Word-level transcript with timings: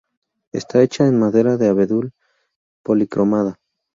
Está 0.51 0.81
hecha 0.81 1.05
en 1.05 1.19
madera 1.19 1.57
de 1.57 1.67
abedul 1.67 2.11
policromada. 2.81 3.59